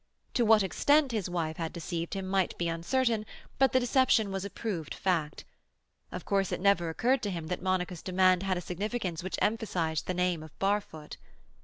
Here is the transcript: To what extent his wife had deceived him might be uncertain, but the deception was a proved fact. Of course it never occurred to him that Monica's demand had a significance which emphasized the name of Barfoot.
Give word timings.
To 0.33 0.43
what 0.43 0.63
extent 0.63 1.11
his 1.11 1.29
wife 1.29 1.57
had 1.57 1.71
deceived 1.71 2.15
him 2.15 2.25
might 2.25 2.57
be 2.57 2.67
uncertain, 2.67 3.23
but 3.59 3.71
the 3.71 3.79
deception 3.79 4.31
was 4.31 4.43
a 4.43 4.49
proved 4.49 4.95
fact. 4.95 5.45
Of 6.11 6.25
course 6.25 6.51
it 6.51 6.59
never 6.59 6.89
occurred 6.89 7.21
to 7.21 7.29
him 7.29 7.45
that 7.49 7.61
Monica's 7.61 8.01
demand 8.01 8.41
had 8.41 8.57
a 8.57 8.61
significance 8.61 9.21
which 9.21 9.37
emphasized 9.43 10.07
the 10.07 10.15
name 10.15 10.41
of 10.41 10.57
Barfoot. 10.57 11.17